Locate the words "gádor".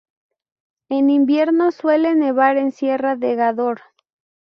3.35-3.81